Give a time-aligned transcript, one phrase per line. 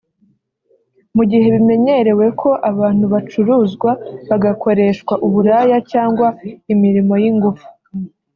[1.15, 3.91] Mu gihe bimenyerewe ko abantu bacuruzwa
[4.29, 6.27] bagakoreshwa uburaya cyangwa
[6.73, 7.67] imirimo y’ingufu